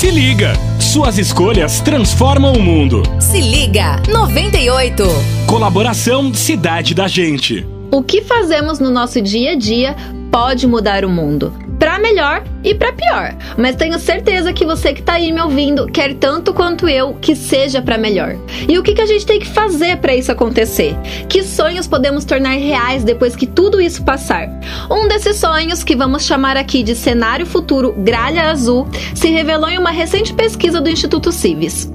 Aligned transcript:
Se 0.00 0.10
liga! 0.10 0.54
Suas 0.80 1.18
escolhas 1.18 1.82
transformam 1.82 2.54
o 2.54 2.62
mundo. 2.62 3.02
Se 3.20 3.38
liga! 3.38 4.00
98. 4.10 5.04
Colaboração 5.46 6.32
Cidade 6.32 6.94
da 6.94 7.06
Gente. 7.06 7.66
O 7.90 8.02
que 8.02 8.22
fazemos 8.22 8.78
no 8.78 8.90
nosso 8.90 9.20
dia 9.20 9.52
a 9.52 9.54
dia 9.56 9.94
pode 10.32 10.66
mudar 10.66 11.04
o 11.04 11.10
mundo. 11.10 11.52
Para 11.80 11.98
melhor 11.98 12.44
e 12.62 12.74
para 12.74 12.92
pior. 12.92 13.34
Mas 13.56 13.74
tenho 13.74 13.98
certeza 13.98 14.52
que 14.52 14.66
você 14.66 14.92
que 14.92 15.02
tá 15.02 15.14
aí 15.14 15.32
me 15.32 15.40
ouvindo 15.40 15.86
quer 15.86 16.12
tanto 16.12 16.52
quanto 16.52 16.86
eu 16.86 17.14
que 17.14 17.34
seja 17.34 17.80
para 17.80 17.96
melhor. 17.96 18.36
E 18.68 18.78
o 18.78 18.82
que, 18.82 18.92
que 18.92 19.00
a 19.00 19.06
gente 19.06 19.24
tem 19.24 19.40
que 19.40 19.48
fazer 19.48 19.96
para 19.96 20.14
isso 20.14 20.30
acontecer? 20.30 20.94
Que 21.26 21.42
sonhos 21.42 21.88
podemos 21.88 22.26
tornar 22.26 22.58
reais 22.58 23.02
depois 23.02 23.34
que 23.34 23.46
tudo 23.46 23.80
isso 23.80 24.04
passar? 24.04 24.46
Um 24.90 25.08
desses 25.08 25.38
sonhos, 25.38 25.82
que 25.82 25.96
vamos 25.96 26.26
chamar 26.26 26.54
aqui 26.54 26.82
de 26.82 26.94
cenário 26.94 27.46
futuro 27.46 27.94
gralha 27.96 28.50
azul, 28.50 28.86
se 29.14 29.30
revelou 29.30 29.70
em 29.70 29.78
uma 29.78 29.90
recente 29.90 30.34
pesquisa 30.34 30.82
do 30.82 30.90
Instituto 30.90 31.32
Civis. 31.32 31.90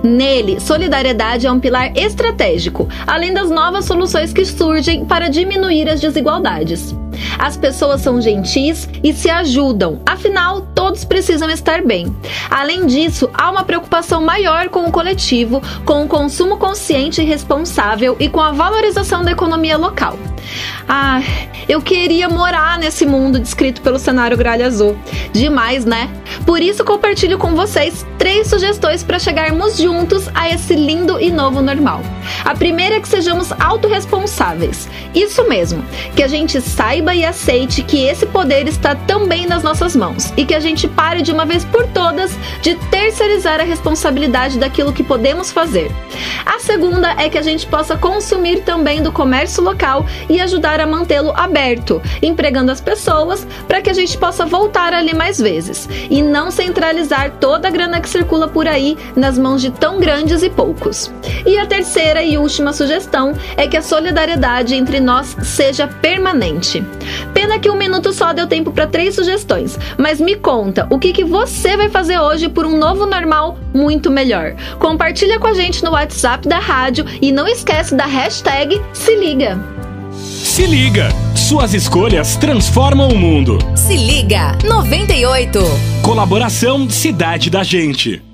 Nele, 0.00 0.60
solidariedade 0.60 1.48
é 1.48 1.50
um 1.50 1.58
pilar 1.58 1.90
estratégico, 1.96 2.88
além 3.04 3.34
das 3.34 3.50
novas 3.50 3.84
soluções 3.84 4.32
que 4.32 4.44
surgem 4.44 5.04
para 5.04 5.28
diminuir 5.28 5.88
as 5.88 6.00
desigualdades. 6.00 6.94
As 7.38 7.56
pessoas 7.56 8.00
são 8.00 8.20
gentis 8.20 8.88
e 9.02 9.12
se 9.12 9.30
ajudam, 9.30 10.00
afinal, 10.06 10.62
todos 10.74 11.04
precisam 11.04 11.50
estar 11.50 11.82
bem. 11.82 12.14
Além 12.50 12.86
disso, 12.86 13.30
há 13.34 13.50
uma 13.50 13.64
preocupação 13.64 14.20
maior 14.20 14.68
com 14.68 14.86
o 14.86 14.92
coletivo, 14.92 15.62
com 15.84 16.04
o 16.04 16.08
consumo 16.08 16.56
consciente 16.56 17.20
e 17.20 17.24
responsável 17.24 18.16
e 18.18 18.28
com 18.28 18.40
a 18.40 18.52
valorização 18.52 19.22
da 19.24 19.32
economia 19.32 19.76
local. 19.76 20.18
Ah, 20.88 21.20
eu 21.68 21.80
queria 21.80 22.28
morar 22.28 22.78
nesse 22.78 23.06
mundo 23.06 23.40
descrito 23.40 23.80
pelo 23.80 23.98
cenário 23.98 24.36
Gralha 24.36 24.66
Azul. 24.66 24.96
Demais, 25.32 25.84
né? 25.84 26.10
Por 26.44 26.60
isso 26.60 26.84
compartilho 26.84 27.38
com 27.38 27.54
vocês 27.54 28.06
três 28.18 28.48
sugestões 28.48 29.02
para 29.02 29.18
chegarmos 29.18 29.78
juntos 29.78 30.28
a 30.34 30.48
esse 30.48 30.74
lindo 30.74 31.20
e 31.20 31.30
novo 31.30 31.62
normal. 31.62 32.00
A 32.44 32.54
primeira 32.54 32.96
é 32.96 33.00
que 33.00 33.08
sejamos 33.08 33.52
autorresponsáveis. 33.58 34.88
Isso 35.14 35.48
mesmo, 35.48 35.84
que 36.14 36.22
a 36.22 36.28
gente 36.28 36.60
saiba 36.60 37.14
e 37.14 37.24
aceite 37.24 37.82
que 37.82 38.04
esse 38.04 38.26
poder 38.26 38.68
está 38.68 38.94
também 38.94 39.46
nas 39.46 39.62
nossas 39.62 39.96
mãos 39.96 40.32
e 40.36 40.44
que 40.44 40.54
a 40.54 40.60
gente 40.60 40.86
pare 40.86 41.22
de 41.22 41.32
uma 41.32 41.46
vez 41.46 41.64
por 41.64 41.86
todas 41.88 42.32
de 42.60 42.74
terceirizar 42.90 43.60
a 43.60 43.64
responsabilidade 43.64 44.58
daquilo 44.58 44.92
que 44.92 45.02
podemos 45.02 45.50
fazer. 45.50 45.90
A 46.44 46.58
segunda 46.58 47.12
é 47.12 47.28
que 47.28 47.38
a 47.38 47.42
gente 47.42 47.66
possa 47.66 47.96
consumir 47.96 48.62
também 48.62 49.02
do 49.02 49.10
comércio 49.10 49.62
local 49.62 50.04
e 50.28 50.40
ajudar 50.40 50.80
a 50.80 50.86
mantê-lo 50.86 51.32
aberto, 51.34 52.02
empregando 52.22 52.70
as 52.70 52.80
pessoas 52.80 53.46
para 53.66 53.80
que 53.80 53.90
a 53.90 53.94
gente 53.94 54.18
possa 54.18 54.44
voltar 54.44 54.92
ali 54.92 55.14
mais 55.14 55.38
vezes 55.40 55.88
e 56.10 56.22
não 56.22 56.50
centralizar 56.50 57.32
toda 57.40 57.68
a 57.68 57.70
grana 57.70 58.00
que 58.00 58.08
circula 58.08 58.48
por 58.48 58.68
aí 58.68 58.96
nas 59.16 59.38
mãos 59.38 59.62
de 59.62 59.70
tão 59.70 59.98
grandes 59.98 60.42
e 60.42 60.50
poucos. 60.50 61.10
E 61.46 61.58
a 61.58 61.66
terceira 61.66 62.22
e 62.34 62.38
última 62.38 62.72
sugestão 62.72 63.32
é 63.56 63.66
que 63.66 63.76
a 63.76 63.82
solidariedade 63.82 64.74
entre 64.74 65.00
nós 65.00 65.36
seja 65.42 65.86
permanente. 65.86 66.84
Pena 67.32 67.58
que 67.58 67.70
um 67.70 67.76
minuto 67.76 68.12
só 68.12 68.32
deu 68.32 68.46
tempo 68.46 68.72
para 68.72 68.86
três 68.86 69.14
sugestões, 69.14 69.78
mas 69.96 70.20
me 70.20 70.34
conta 70.36 70.86
o 70.90 70.98
que, 70.98 71.12
que 71.12 71.24
você 71.24 71.76
vai 71.76 71.88
fazer 71.88 72.18
hoje 72.18 72.48
por 72.48 72.66
um 72.66 72.76
novo 72.76 73.06
normal 73.06 73.58
muito 73.72 74.10
melhor. 74.10 74.54
Compartilha 74.78 75.38
com 75.38 75.46
a 75.46 75.54
gente 75.54 75.82
no 75.82 75.92
WhatsApp 75.92 76.46
da 76.48 76.58
rádio 76.58 77.04
e 77.22 77.32
não 77.32 77.46
esquece 77.46 77.94
da 77.94 78.06
hashtag 78.06 78.80
se 78.92 79.14
liga. 79.16 79.58
Se 80.12 80.66
liga! 80.66 81.08
Suas 81.34 81.74
escolhas 81.74 82.36
transformam 82.36 83.08
o 83.08 83.18
mundo. 83.18 83.58
Se 83.74 83.96
liga! 83.96 84.56
98. 84.64 85.60
Colaboração 86.02 86.88
Cidade 86.88 87.50
da 87.50 87.62
Gente. 87.62 88.33